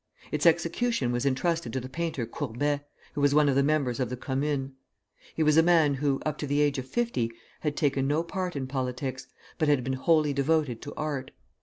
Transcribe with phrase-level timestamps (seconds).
[0.31, 4.09] Its execution was intrusted to the painter Courbet, who was one of the members of
[4.09, 4.73] the Commune.
[5.35, 8.55] He was a man who, up to the age of fifty, had taken no part
[8.55, 9.27] in politics,
[9.59, 11.29] but had been wholly devoted to art.